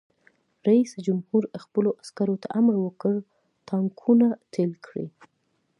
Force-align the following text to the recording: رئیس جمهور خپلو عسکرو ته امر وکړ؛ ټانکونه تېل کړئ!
رئیس 0.67 0.91
جمهور 1.05 1.43
خپلو 1.63 1.89
عسکرو 2.01 2.35
ته 2.41 2.47
امر 2.59 2.75
وکړ؛ 2.85 3.15
ټانکونه 3.67 4.27
تېل 4.53 4.71
کړئ! 4.85 5.07